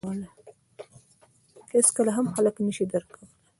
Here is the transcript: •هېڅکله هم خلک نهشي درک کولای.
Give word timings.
•هېڅکله 1.73 2.11
هم 2.17 2.25
خلک 2.35 2.55
نهشي 2.65 2.85
درک 2.91 3.07
کولای. 3.13 3.29